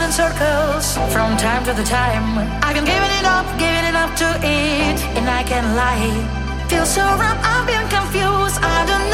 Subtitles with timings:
[0.00, 2.38] in circles from time to the time.
[2.62, 6.14] I've been giving it up, giving it up to it, and I can't lie.
[6.68, 8.58] Feel so wrong, I've been confused.
[8.62, 9.11] I don't know.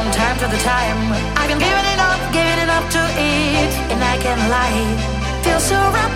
[0.00, 1.12] From time to the time.
[1.36, 4.80] I've been giving it up, giving it up to it, and I can't lie.
[5.44, 6.12] Feel so wrong,